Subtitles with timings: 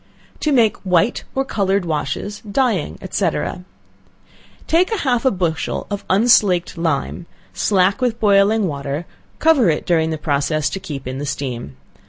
[0.39, 3.29] To Make White or Colored Washes, Dyeing, &c.
[4.65, 9.05] Take half a bushel of unslaked lime, slack with boiling water,
[9.37, 11.77] covering it during the process to keep in the steam.